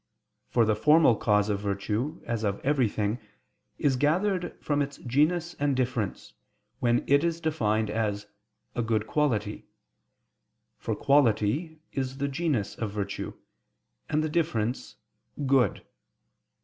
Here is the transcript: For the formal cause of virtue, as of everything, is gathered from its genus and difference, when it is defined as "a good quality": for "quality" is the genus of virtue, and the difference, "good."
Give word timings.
For 0.49 0.65
the 0.65 0.75
formal 0.75 1.15
cause 1.15 1.47
of 1.47 1.59
virtue, 1.59 2.23
as 2.25 2.43
of 2.43 2.59
everything, 2.65 3.19
is 3.77 3.97
gathered 3.97 4.57
from 4.59 4.81
its 4.81 4.97
genus 4.97 5.53
and 5.59 5.75
difference, 5.75 6.33
when 6.79 7.03
it 7.07 7.23
is 7.23 7.39
defined 7.39 7.91
as 7.91 8.25
"a 8.73 8.81
good 8.81 9.05
quality": 9.05 9.67
for 10.79 10.95
"quality" 10.95 11.81
is 11.91 12.17
the 12.17 12.27
genus 12.27 12.75
of 12.75 12.89
virtue, 12.89 13.35
and 14.09 14.23
the 14.23 14.27
difference, 14.27 14.95
"good." 15.45 15.85